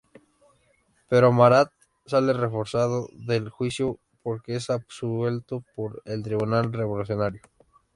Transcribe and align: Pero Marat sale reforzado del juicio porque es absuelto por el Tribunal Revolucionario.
Pero 1.09 1.31
Marat 1.31 1.71
sale 2.07 2.33
reforzado 2.33 3.07
del 3.13 3.51
juicio 3.51 3.99
porque 4.23 4.55
es 4.55 4.71
absuelto 4.71 5.63
por 5.75 6.01
el 6.05 6.23
Tribunal 6.23 6.73
Revolucionario. 6.73 7.43